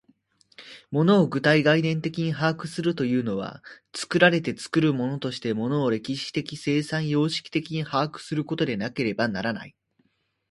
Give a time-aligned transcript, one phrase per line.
[0.89, 3.61] 物を具体概念的に把握するというのは、
[3.95, 9.75] 作られて作るものとして物を歴史的生産様式的に把握することでなければならない。